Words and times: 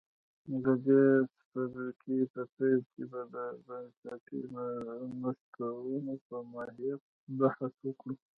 د 0.63 0.65
دې 0.85 1.03
څپرکي 1.51 2.17
په 2.33 2.41
پیل 2.55 2.79
کې 2.93 3.03
به 3.11 3.21
د 3.33 3.35
بنسټي 3.65 4.41
نوښتونو 5.21 6.13
پر 6.25 6.41
ماهیت 6.53 7.01
بحث 7.39 7.73
وکړو 7.85 8.15